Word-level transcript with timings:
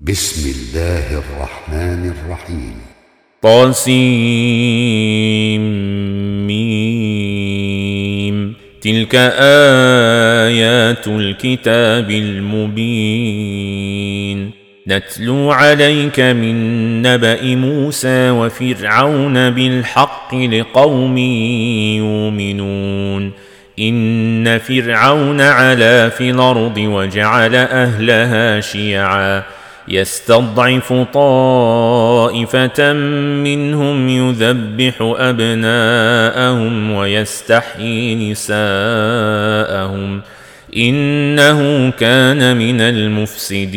بسم 0.00 0.50
الله 0.50 1.18
الرحمن 1.18 2.10
الرحيم. 2.10 2.74
طاسيم 3.42 3.96
تلك 8.80 9.14
آيات 10.44 11.08
الكتاب 11.08 12.10
المبين. 12.10 13.30
نتلو 14.88 15.50
عليك 15.50 16.20
من 16.20 17.02
نبأ 17.02 17.42
موسى 17.42 18.30
وفرعون 18.30 19.50
بالحق 19.50 20.34
لقوم 20.34 21.18
يؤمنون. 21.98 23.32
إن 23.78 24.58
فرعون 24.58 25.40
علا 25.40 26.08
في 26.08 26.30
الأرض 26.30 26.78
وجعل 26.78 27.54
أهلها 27.54 28.60
شيعاً. 28.60 29.55
يستضعف 29.88 30.92
طائفة 30.92 32.92
منهم 33.42 34.08
يذبح 34.08 34.94
أبناءهم 35.00 36.92
ويستحيي 36.92 38.30
نساءهم. 38.30 40.20
إنه 40.76 41.90
كان 41.90 42.56
من 42.56 42.80
المفسدين. 42.80 43.76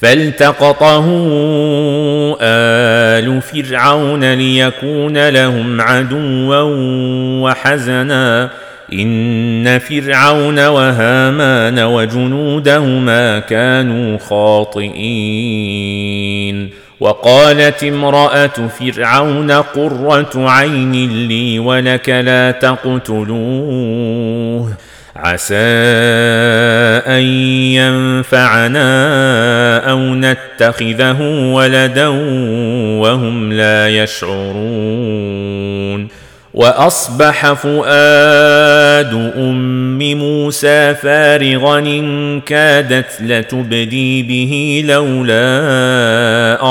فالتقطه 0.00 1.06
آل 2.40 3.42
فرعون 3.42 4.34
ليكون 4.34 5.28
لهم 5.28 5.80
عدوا 5.80 6.62
وحزنا. 7.42 8.50
إن 8.92 9.78
فرعون 9.78 10.66
وهامان 10.66 11.78
وجنودهما 11.78 13.38
كانوا 13.38 14.18
خاطئين. 14.18 14.98
وقالت 17.00 17.84
امرأة 17.84 18.68
فرعون 18.80 19.50
قرة 19.50 20.30
عين 20.36 21.26
لي 21.28 21.58
ولك 21.58 22.08
لا 22.08 22.50
تقتلوه. 22.50 23.28
عسى 25.18 25.54
أن 27.06 27.22
ينفعنا 27.74 28.90
أو 29.90 29.98
نتخذه 30.14 31.22
ولدا 31.52 32.06
وهم 32.98 33.52
لا 33.52 33.88
يشعرون. 33.88 35.48
وأصبح 36.54 37.52
فؤاد 37.52 39.32
أم 39.36 39.98
موسى 39.98 40.94
فارغا 40.94 41.78
إن 41.78 42.40
كادت 42.40 43.22
لتبدي 43.22 44.22
به 44.22 44.84
لولا 44.86 45.42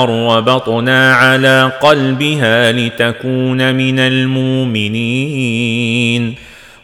اربطنا 0.02 1.14
على 1.14 1.72
قلبها 1.80 2.72
لتكون 2.72 3.74
من 3.74 3.98
المؤمنين. 3.98 5.28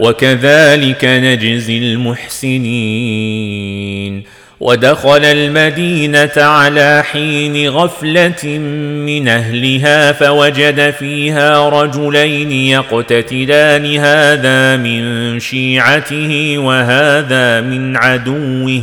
وكذلك 0.00 1.04
نجزي 1.04 1.78
المحسنين. 1.78 2.60
ودخل 4.60 5.24
المدينة 5.24 6.30
على 6.36 7.04
حين 7.12 7.68
غفلة 7.68 8.58
من 9.06 9.28
أهلها 9.28 10.12
فوجد 10.12 10.94
فيها 10.98 11.68
رجلين 11.68 12.52
يقتتلان. 12.52 13.96
هذا 13.96 14.76
من 14.76 15.40
شيعته 15.40 16.54
وهذا 16.58 17.60
من 17.60 17.96
عدوه. 17.96 18.82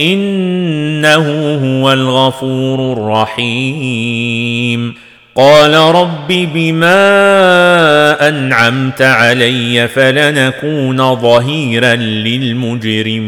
إنه 0.00 1.52
هو 1.82 1.92
الغفور 1.92 2.92
الرحيم. 2.92 4.94
قال 5.36 5.74
رب 5.74 6.28
بما 6.28 8.28
أنعمت 8.28 9.02
علي 9.02 9.88
فلنكون 9.88 11.16
ظهيرا 11.16 11.94
للمجرمين. 11.94 13.26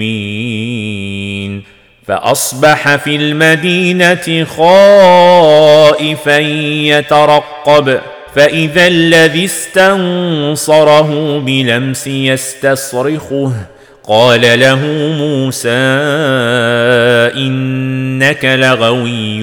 فأصبح 2.06 2.96
في 2.96 3.16
المدينة 3.16 4.44
خائفا 4.44 6.38
يترقب 6.38 8.00
فإذا 8.34 8.86
الذي 8.86 9.44
استنصره 9.44 11.38
بلمس 11.38 12.06
يستصرخه. 12.06 13.52
قال 14.08 14.60
له 14.60 14.86
موسى 15.18 15.68
إنك 17.36 18.44
لغوي 18.44 19.42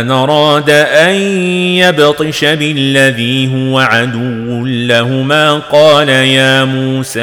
أن 0.00 0.10
أراد 0.10 0.70
أن 0.70 1.14
يبطش 1.74 2.44
بالذي 2.44 3.50
هو 3.54 3.78
عدو 3.78 4.66
لهما 4.66 5.52
قال 5.52 6.08
يا 6.08 6.64
موسى 6.64 7.20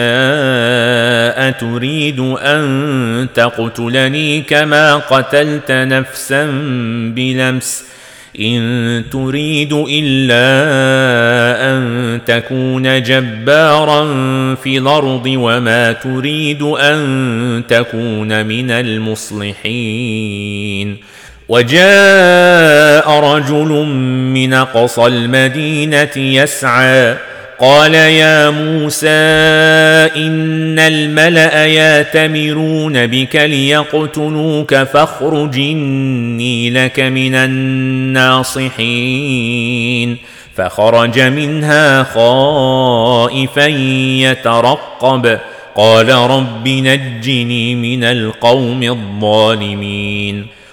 أتريد 1.38 2.20
أن 2.20 3.28
تقتلني 3.36 4.42
كما 4.42 4.96
قتلت 4.96 5.72
نفسا 5.72 6.46
بلمس؟ 7.16 7.84
إن 8.40 9.04
تريد 9.12 9.74
إلا 9.90 10.46
أن 11.70 12.20
تكون 12.26 13.04
جبارا 13.04 14.06
في 14.56 14.78
الأرض 14.78 15.26
وما 15.28 15.92
تريد 15.92 16.62
أن 16.62 17.64
تكون 17.68 18.46
من 18.46 18.72
المصلحين. 18.72 20.24
وجاء 21.50 23.20
رجل 23.20 23.70
من 24.34 24.54
قصى 24.54 25.06
المدينة 25.06 26.18
يسعى 26.18 27.18
قال 27.64 27.94
يا 27.94 28.50
موسى 28.50 29.08
إن 30.16 30.80
الملأ 30.80 31.66
ياتمرون 31.66 33.08
بك 33.08 33.36
ليقتلوك 33.36 34.76
فاخرج 34.76 35.60
إني 35.60 36.70
لك 36.70 37.00
من 37.00 37.36
الناصحين. 37.36 38.78
فخرج 40.56 41.20
منها 41.20 42.04
خائفا 42.04 43.68
يترقب. 44.18 45.40
قال 45.76 46.10
رب 46.10 46.68
نجني 46.68 47.76
من 47.76 48.04
القوم 48.04 48.84
الظالمين. 48.84 50.63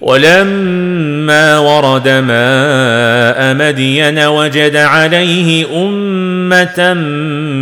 ولما 0.00 1.58
ورد 1.58 2.08
ماء 2.08 3.54
مدين 3.54 4.18
وجد 4.18 4.76
عليه 4.76 5.66
أمة 5.76 6.94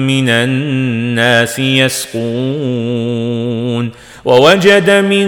من 0.06 0.28
الناس 0.28 1.58
يسقون 1.58 3.22
ووجد 4.24 4.90
من 4.90 5.26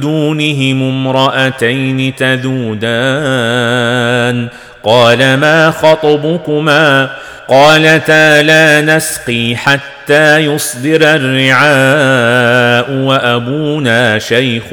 دونهم 0.00 0.82
امرأتين 0.82 2.14
تذودان 2.14 3.68
قال 4.84 5.34
ما 5.34 5.70
خطبكما؟ 5.70 7.10
قالتا 7.48 8.42
لا 8.42 8.80
نسقي 8.80 9.56
حتى 9.56 10.38
يصدر 10.38 11.00
الرعاء 11.02 12.90
وأبونا 12.90 14.18
شيخ 14.18 14.64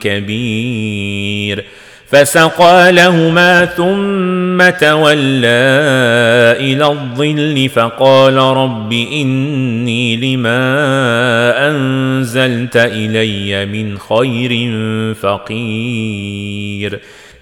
كبير. 0.00 1.64
فسقى 2.10 2.92
لهما 2.92 3.64
ثم 3.64 4.70
تولى 4.78 5.70
إلى 6.60 6.86
الظل 6.86 7.70
فقال 7.74 8.36
رب 8.36 8.92
إني 8.92 10.16
لما 10.16 10.58
أنزلت 11.70 12.76
إلي 12.76 13.66
من 13.66 13.98
خير 13.98 14.74
فقير. 15.14 17.00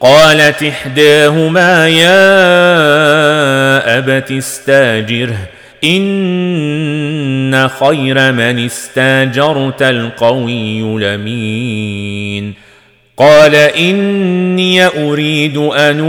قالت 0.00 0.62
إحداهما 0.62 1.88
يا 1.88 2.18
أبت 3.98 4.30
استاجره 4.30 5.38
إن 5.84 7.68
خير 7.68 8.32
من 8.32 8.64
استاجرت 8.64 9.82
القوي 9.82 10.80
لمين 10.80 12.54
قال 13.16 13.54
إني 13.54 14.86
أريد 14.86 15.56
أن 15.56 16.00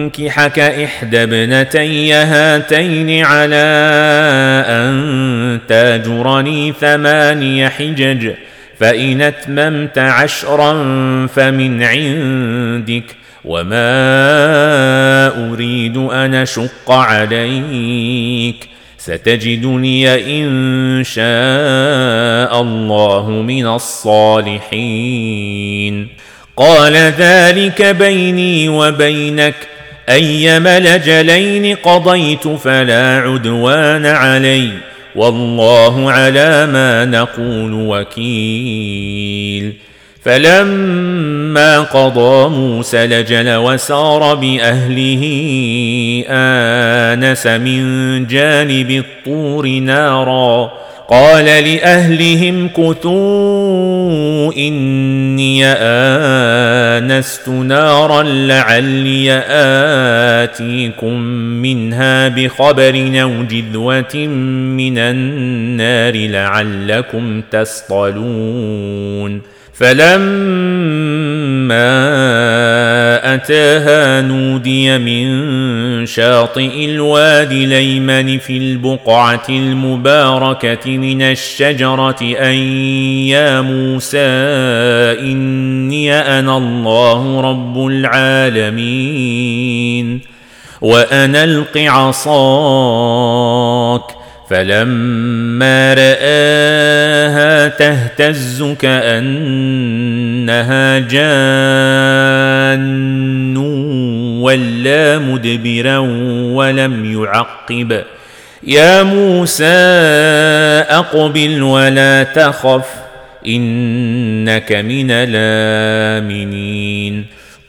أنكحك 0.00 0.58
إحدى 0.58 1.22
ابنتي 1.22 2.12
هاتين 2.12 3.24
على 3.24 3.56
أن 4.68 5.60
تاجرني 5.68 6.72
ثماني 6.80 7.68
حجج. 7.68 8.32
فإن 8.80 9.22
أتممت 9.22 9.98
عشرا 9.98 10.72
فمن 11.26 11.82
عندك 11.82 13.04
وما 13.44 13.88
أريد 15.52 15.96
أن 15.96 16.34
أشق 16.34 16.90
عليك 16.90 18.68
ستجدني 18.98 20.14
إن 20.14 21.04
شاء 21.04 22.60
الله 22.60 23.30
من 23.30 23.66
الصالحين. 23.66 24.70
قال 26.56 26.96
ذلك 26.96 27.82
بيني 27.82 28.68
وبينك. 28.68 29.54
ايما 30.08 30.80
لجلين 30.80 31.76
قضيت 31.76 32.48
فلا 32.48 33.22
عدوان 33.26 34.06
علي. 34.06 34.89
والله 35.16 36.12
على 36.12 36.66
ما 36.66 37.04
نقول 37.04 37.72
وكيل. 37.72 39.72
فلما 40.22 41.80
قضى 41.80 42.48
موسى 42.48 43.06
لجل 43.06 43.56
وسار 43.56 44.34
بأهله 44.34 45.22
آنس 46.28 47.46
من 47.46 48.26
جانب 48.26 48.90
الطور 48.90 49.68
نارا 49.68 50.72
قال 51.10 51.44
لأهلهم 51.44 52.68
كثوا 52.68 54.52
إني 54.52 55.66
آنست 55.66 57.48
نارا 57.48 58.22
لعلي 58.22 59.32
آتيكم 60.42 61.20
منها 61.62 62.28
بخبر 62.28 63.22
أو 63.22 63.42
جذوة 63.42 64.16
من 64.76 64.98
النار 64.98 66.14
لعلكم 66.16 67.42
تصطلون 67.50 69.40
فلما 69.80 70.60
أتاها 73.34 74.20
نودي 74.20 74.98
من 74.98 75.26
شاطئ 76.06 76.84
الوادي 76.84 77.64
الايمن 77.64 78.38
في 78.38 78.56
البقعة 78.56 79.42
المباركة 79.48 80.90
من 80.96 81.22
الشجرة 81.22 82.16
أن 82.22 82.54
يا 83.28 83.60
موسى 83.60 84.18
إني 85.20 86.14
أنا 86.14 86.56
الله 86.56 87.40
رب 87.40 87.86
العالمين 87.86 89.10
وأنا 90.80 91.44
الق 91.44 91.78
عصاك 91.78 93.00
فلما 94.50 95.94
رآها 95.94 97.68
تهتز 97.68 98.62
كأنها 98.78 100.98
جان 100.98 102.80
ولا 104.42 105.18
مدبرا 105.18 105.98
ولم 106.54 107.04
يعقب. 107.04 108.02
يا 108.66 109.02
موسى 109.02 109.64
أقبل 110.88 111.62
ولا 111.62 112.22
تخف 112.22 112.86
إنك 113.46 114.72
من 114.72 115.10
الآمنين. 115.10 117.26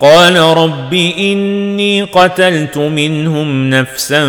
قال 0.00 0.36
رب 0.36 0.94
إني 1.18 2.02
قتلت 2.02 2.78
منهم 2.78 3.70
نفسا 3.70 4.24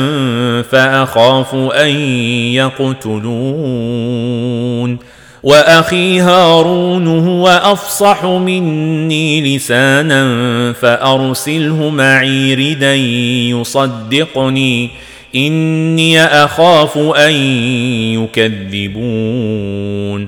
فأخاف 0.61 1.55
أن 1.55 1.95
يقتلون 3.19 4.97
وأخي 5.43 6.19
هارون 6.19 7.07
هو 7.07 7.47
أفصح 7.47 8.25
مني 8.25 9.55
لسانا 9.55 10.73
فأرسله 10.73 11.89
معي 11.89 12.53
ردا 12.53 12.95
يصدقني 13.59 14.89
إني 15.35 16.23
أخاف 16.23 16.97
أن 16.97 17.31
يكذبون 18.23 20.27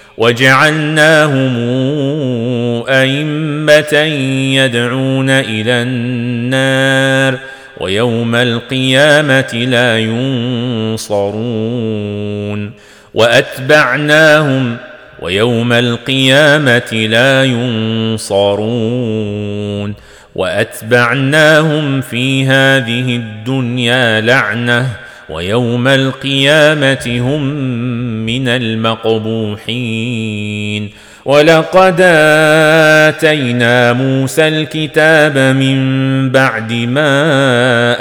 وجعلناهم 0.21 1.55
أئمة 2.89 3.93
يدعون 4.55 5.29
إلى 5.29 5.71
النار 5.71 7.39
ويوم 7.77 8.35
القيامة 8.35 9.53
لا 9.53 9.99
ينصرون 9.99 11.51
وأتبعناهم 13.13 14.77
ويوم 15.19 15.73
القيامة 15.73 17.07
لا 17.09 17.43
ينصرون 17.43 18.81
وأتبعناهم 20.35 22.01
في 22.01 22.45
هذه 22.45 23.15
الدنيا 23.15 24.21
لعنة 24.21 24.87
ويوم 25.31 25.87
القيامة 25.87 27.19
هم 27.19 27.43
من 28.25 28.47
المقبوحين. 28.47 29.81
ولقد 31.25 31.95
آتينا 33.07 33.93
موسى 33.93 34.47
الكتاب 34.47 35.37
من 35.37 36.29
بعد 36.29 36.73
ما 36.73 37.11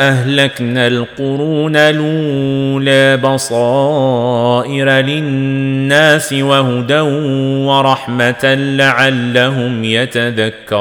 أهلكنا 0.08 0.86
القرون 0.86 1.76
الأولى 1.76 3.16
بصائر 3.16 4.90
للناس 4.90 6.32
وهدى 6.32 7.00
ورحمة 7.66 8.54
لعلهم 8.54 9.84
يتذكرون. 9.84 10.80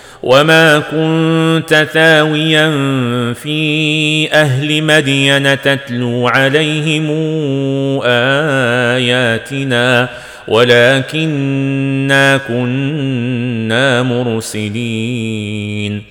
وما 0.23 0.79
كنت 0.79 1.87
ثاويا 1.93 2.69
في 3.33 4.27
أهل 4.33 4.83
مدين 4.83 5.61
تتلو 5.61 6.27
عليهم 6.27 7.09
اياتنا 8.95 10.09
ولكنا 10.47 12.37
كنا 12.37 14.03
مرسلين 14.03 16.10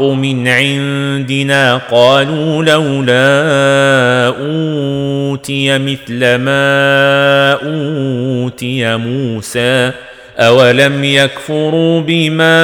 من 0.00 0.48
عندنا 0.48 1.80
قالوا 1.90 2.64
لولا 2.64 4.34
أوتي 4.40 5.78
مثل 5.78 6.34
ما 6.34 7.52
أوتي 7.52 8.96
موسى 8.96 9.92
أولم 10.38 11.04
يكفروا 11.04 12.00
بما 12.00 12.54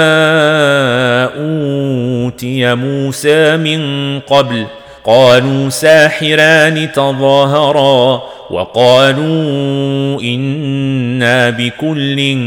أوتي 1.24 2.74
موسى 2.74 3.56
من 3.56 3.80
قبل 4.20 4.66
قالوا 5.04 5.68
ساحران 5.68 6.92
تظاهرا 6.92 8.22
وقالوا 8.50 10.20
إنا 10.20 11.50
بكل 11.50 12.38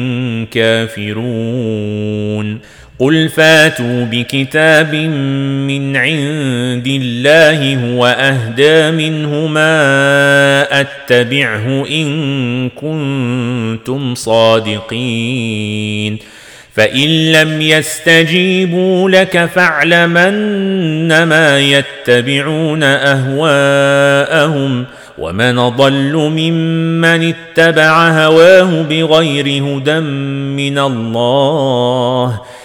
كافرون 0.51 2.59
قل 3.03 3.29
فاتوا 3.29 4.05
بكتاب 4.05 4.95
من 4.95 5.97
عند 5.97 6.87
الله 6.87 7.75
هو 7.75 8.05
اهدى 8.05 8.91
منه 8.91 9.47
ما 9.47 10.81
اتبعه 10.81 11.85
ان 11.91 12.69
كنتم 12.69 14.15
صادقين 14.15 15.53
فان 16.73 17.31
لم 17.31 17.61
يستجيبوا 17.61 19.09
لك 19.09 19.45
فاعلمن 19.45 21.23
ما 21.23 21.59
يتبعون 21.59 22.83
اهواءهم 22.83 24.33
ومن 25.17 25.69
ضل 25.69 26.13
ممن 26.15 27.33
اتبع 27.33 28.09
هواه 28.09 28.81
بغير 28.81 29.47
هدى 29.47 29.99
من 29.99 30.77
الله 30.77 32.41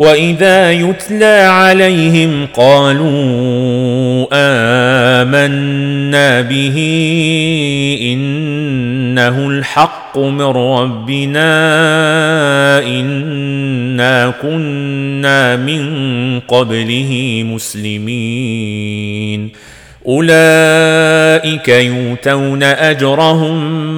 واذا 0.00 0.72
يتلى 0.72 1.24
عليهم 1.24 2.46
قالوا 2.54 4.26
امنا 4.32 6.40
به 6.40 6.76
انه 8.02 9.48
الحق 9.48 10.18
من 10.18 10.42
ربنا 10.42 11.48
انا 12.82 14.34
كنا 14.42 15.56
من 15.56 16.40
قبله 16.40 17.42
مسلمين 17.46 19.50
اولئك 20.06 21.68
يؤتون 21.68 22.62
اجرهم 22.62 23.79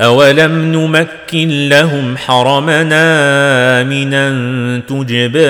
اولم 0.00 0.72
نمكن 0.72 1.68
لهم 1.68 2.16
حرمنا 2.16 3.06
امنا 3.80 4.28
تجبى 4.88 5.46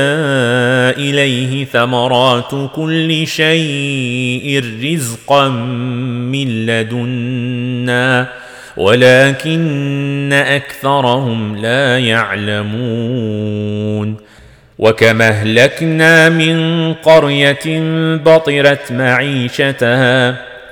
اليه 1.02 1.64
ثمرات 1.64 2.70
كل 2.74 3.26
شيء 3.26 4.64
رزقا 4.82 5.48
من 5.48 6.66
لدنا 6.66 8.28
ولكن 8.76 10.32
اكثرهم 10.32 11.56
لا 11.56 11.98
يعلمون 11.98 13.46
وكما 14.78 15.28
اهلكنا 15.28 16.28
من 16.28 16.92
قريه 16.94 17.80
بطرت 18.16 18.92
معيشتها 18.92 20.55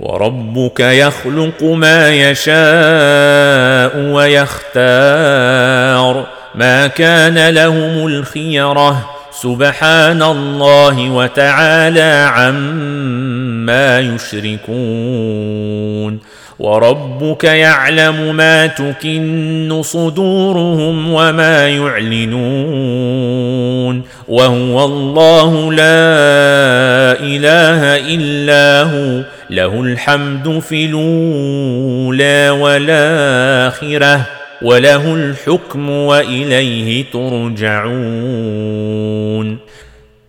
وربك 0.00 0.80
يخلق 0.80 1.62
ما 1.62 2.08
يشاء 2.08 3.96
ويختار. 4.12 4.66
ما 6.54 6.86
كان 6.86 7.48
لهم 7.48 8.06
الخيرة 8.06 9.10
سبحان 9.42 10.22
الله 10.22 11.10
وتعالى 11.10 12.30
عما 12.34 14.00
يشركون. 14.00 15.50
وربك 16.58 17.44
يعلم 17.44 18.34
ما 18.36 18.66
تكن 18.66 19.82
صدورهم 19.84 21.12
وما 21.12 21.68
يعلنون. 21.68 22.60
وهو 24.28 24.84
الله 24.84 25.72
لا 25.72 27.16
إله 27.20 27.96
إلا 28.14 28.82
هو. 28.82 29.22
له 29.50 29.80
الحمد 29.80 30.58
في 30.58 30.84
الأولى 30.84 32.50
والآخرة 32.50 34.26
وله 34.62 35.14
الحكم 35.14 35.90
وإليه 35.90 37.04
ترجعون. 37.12 38.50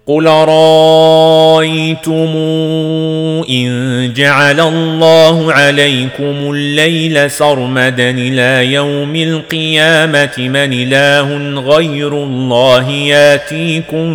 قل 0.07 0.25
رايتم 0.27 2.11
ان 3.49 4.13
جعل 4.15 4.59
الله 4.59 5.53
عليكم 5.53 6.51
الليل 6.53 7.31
سرمدا 7.31 8.09
إلى 8.09 8.73
يوم 8.73 9.15
القيامه 9.15 10.33
من 10.37 10.73
اله 10.73 11.59
غير 11.59 12.13
الله 12.13 12.91
ياتيكم 12.91 14.13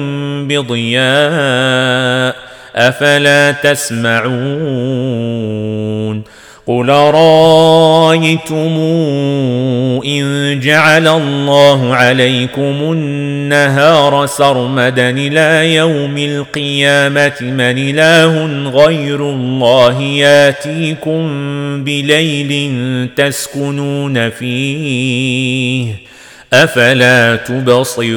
بضياء 0.48 2.45
أفلا 2.76 3.52
تسمعون 3.52 4.36
قل 6.66 6.88
رأيتم 6.88 8.76
إن 10.06 10.60
جعل 10.60 11.08
الله 11.08 11.94
عليكم 11.94 12.76
النهار 12.92 14.26
سرمدا 14.26 15.10
إلى 15.10 15.74
يوم 15.74 16.18
القيامة 16.18 17.32
من 17.40 17.60
إله 17.60 18.46
غير 18.70 19.20
الله 19.30 20.02
ياتيكم 20.02 21.24
بليل 21.84 23.08
تسكنون 23.16 24.30
فيه 24.30 25.94
أفلا 26.52 27.36
تبصرون 27.36 28.16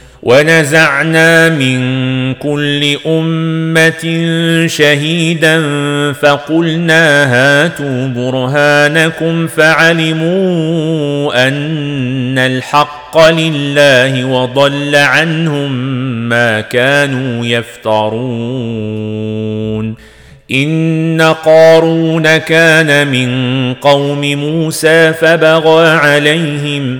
ونزعنا 0.23 1.49
من 1.49 1.79
كل 2.33 2.97
أمة 3.05 4.27
شهيدا 4.67 5.63
فقلنا 6.13 7.33
هاتوا 7.33 8.07
برهانكم 8.07 9.47
فعلموا 9.47 11.47
أن 11.47 12.37
الحق 12.37 13.29
لله 13.29 14.25
وضل 14.25 14.95
عنهم 14.95 15.71
ما 16.29 16.61
كانوا 16.61 17.45
يفترون. 17.45 18.91
إن 20.51 21.35
قارون 21.45 22.37
كان 22.37 23.07
من 23.07 23.73
قوم 23.73 24.21
موسى 24.21 25.13
فبغى 25.13 25.89
عليهم 25.89 26.99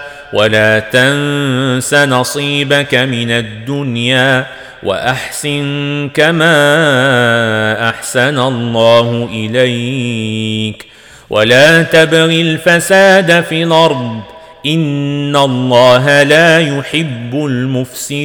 ولا 0.33 0.79
تنس 0.79 1.93
نصيبك 1.93 2.95
من 2.95 3.31
الدنيا 3.31 4.45
وأحسن 4.83 6.09
كما 6.13 6.59
أحسن 7.89 8.39
الله 8.39 9.29
إليك 9.31 10.85
ولا 11.29 11.83
تبغ 11.83 12.25
الفساد 12.25 13.43
في 13.43 13.63
الأرض 13.63 14.19
إن 14.65 15.35
الله 15.35 16.23
لا 16.23 16.59
يحب 16.59 17.45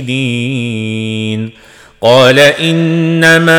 المفسدين 0.07 1.51
قال 2.01 2.39
إنما 2.39 3.57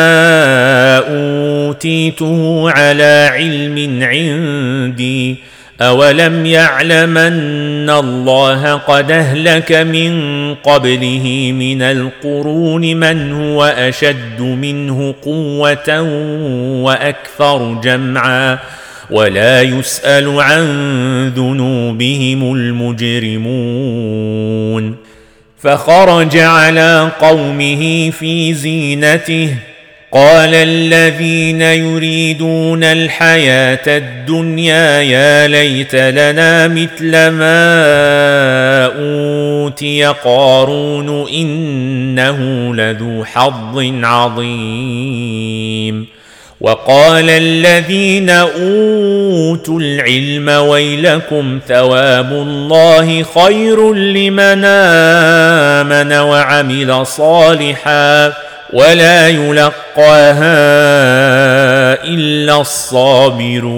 أوتيته 0.97 2.71
على 2.71 3.29
علم 3.33 4.03
عندي 4.03 5.35
اولم 5.81 6.45
يعلم 6.45 7.17
ان 7.17 7.89
الله 7.89 8.73
قد 8.73 9.11
اهلك 9.11 9.71
من 9.71 10.55
قبله 10.55 11.51
من 11.53 11.81
القرون 11.81 12.95
من 12.95 13.33
هو 13.33 13.63
اشد 13.63 14.41
منه 14.41 15.15
قوه 15.21 16.01
وأكثر 16.83 17.73
جمعا 17.83 18.59
ولا 19.11 19.61
يسال 19.61 20.41
عن 20.41 20.67
ذنوبهم 21.35 22.53
المجرمون 22.53 23.87
فخرج 25.59 26.37
على 26.37 27.11
قومه 27.21 28.09
في 28.09 28.53
زينته 28.53 29.55
قال 30.11 30.55
الذين 30.55 31.61
يريدون 31.61 32.83
الحياة 32.83 33.97
الدنيا 33.97 35.01
يا 35.01 35.47
ليت 35.47 35.95
لنا 35.95 36.67
مثل 36.67 37.11
ما 37.11 38.85
أوتي 38.85 40.05
قارون 40.05 41.29
إنه 41.29 42.39
لذو 42.75 43.25
حظ 43.25 43.85
عظيم. 44.03 46.07
وقال 46.61 47.29
الذين 47.29 48.29
أوتوا 48.29 49.79
العلم 49.79 50.49
ويلكم 50.49 51.59
ثواب 51.67 52.31
الله 52.31 53.23
خير 53.23 53.93
لمن 53.93 54.65
آمن 54.65 56.13
وعمل 56.13 57.05
صالحا 57.05 58.46
ولا 58.73 59.27
يلقاها 59.27 60.57
إلا 62.03 62.61
الصابرون. 62.61 63.77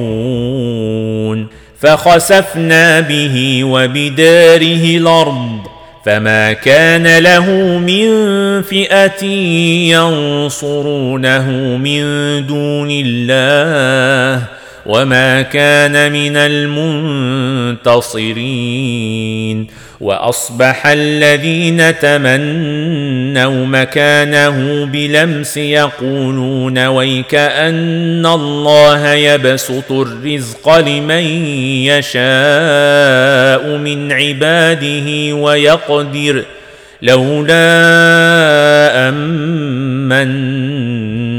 فخسفنا 1.80 3.00
به 3.00 3.64
وبداره 3.64 4.98
الأرض 4.98 5.60
فما 6.06 6.54
كان 6.54 7.18
له 7.18 7.52
من 7.78 8.08
فئة 8.62 9.26
ينصرونه 9.96 11.50
من 11.78 12.02
دون 12.48 12.88
الله. 12.92 14.59
وما 14.90 15.42
كان 15.42 16.12
من 16.12 16.38
المنتصرين 17.78 19.68
واصبح 20.00 20.88
الذين 20.88 22.00
تمنوا 22.00 23.66
مكانه 23.66 24.86
بلمس 24.86 25.58
يقولون 25.58 26.86
ويك 26.88 27.36
ان 27.36 28.26
الله 28.26 29.14
يبسط 29.14 29.92
الرزق 29.92 30.78
لمن 30.78 31.24
يشاء 31.86 33.78
من 33.78 34.12
عباده 34.12 35.36
ويقدر 35.36 36.44
لولا 37.02 37.70
امن 39.10 40.49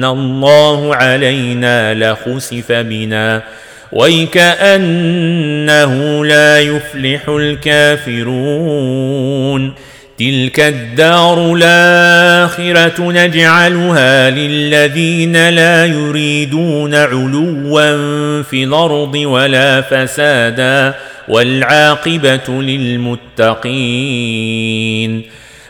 الله 0.05 0.95
علينا 0.95 1.95
لخسف 1.95 2.73
بنا 2.73 3.43
ويكانه 3.93 5.15
لا 6.25 6.61
يفلح 6.61 7.29
الكافرون 7.29 8.81
تلك 10.19 10.61
الدار 10.61 11.55
الاخره 11.55 13.13
نجعلها 13.13 14.31
للذين 14.31 15.49
لا 15.49 15.87
يريدون 15.87 16.95
علوا 16.95 18.43
في 18.43 18.65
الأرض 18.65 19.15
ولا 19.15 19.81
فسادا 19.81 20.95
والعاقبه 21.29 22.63
للمتقين 22.63 23.81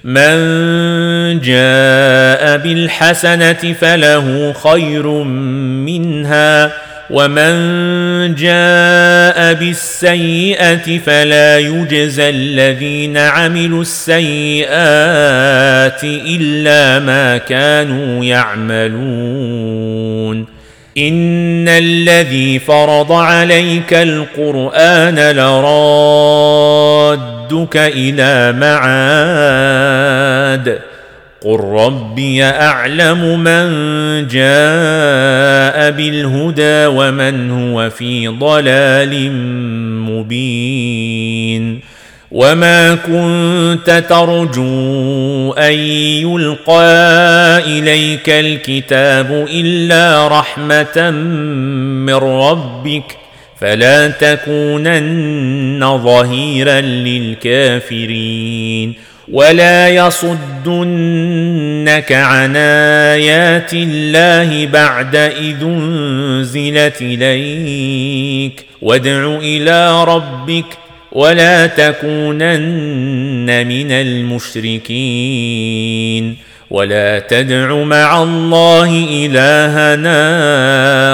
من 0.05 1.41
جاء 1.41 2.57
بالحسنة 2.57 3.75
فله 3.81 4.55
خير 4.63 5.07
منها 5.87 6.73
ومن 7.11 7.55
جاء 8.35 9.55
بالسيئة 9.55 10.99
فلا 10.99 11.59
يجزى 11.59 12.29
الذين 12.29 13.17
عملوا 13.17 13.83
السيئات 13.83 14.71
إلا 16.05 16.99
ما 16.99 17.39
كانوا 17.39 18.25
يعملون. 18.25 19.81
إن 20.99 21.69
الذي 21.69 22.59
فرض 22.59 23.13
عليك 23.13 23.95
القرآن 23.95 25.31
لرادك 27.51 27.77
إلى 27.77 28.53
معاد. 28.53 30.01
قل 31.45 31.61
ربي 31.61 32.45
اعلم 32.45 33.41
من 33.41 33.69
جاء 34.29 35.91
بالهدى 35.91 36.87
ومن 36.87 37.51
هو 37.51 37.91
في 37.91 38.29
ضلال 38.29 39.33
مبين. 40.11 41.81
وما 42.31 42.95
كنت 42.95 44.05
ترجو 44.09 45.53
ان 45.53 45.73
يلقى 46.23 47.59
اليك 47.59 48.29
الكتاب 48.29 49.47
الا 49.51 50.29
رحمه 50.29 51.11
من 51.11 52.15
ربك 52.15 53.17
فلا 53.61 54.09
تكونن 54.09 55.99
ظهيرا 56.05 56.81
للكافرين 56.81 58.95
ولا 59.33 59.89
يصدنك 59.89 60.43
عن 62.13 62.57
آيات 62.57 63.71
الله 63.73 64.67
بعد 64.67 65.17
إذ 65.17 65.63
أنزلت 65.63 67.03
إليك 67.03 68.65
وادع 68.83 69.39
إلى 69.43 70.05
ربك 70.05 70.65
ولا 71.13 71.67
تكونن 71.67 73.67
من 73.67 73.93
المشركين 73.93 74.91
ولا 76.71 77.19
تدع 77.19 77.75
مع 77.75 78.23
الله 78.23 79.07
الها 79.11 79.95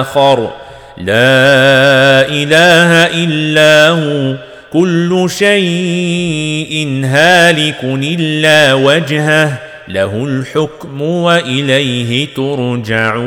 آخر 0.01 0.66
لا 0.99 2.29
إله 2.29 3.07
إلا 3.25 3.89
هو 3.89 4.37
كل 4.73 5.27
شيء 5.29 7.01
هالك 7.05 7.85
إلا 7.85 8.75
وجهه 8.75 9.59
له 9.89 10.25
الحكم 10.25 11.03
وإليه 11.03 12.27
ترجعون. 12.35 13.27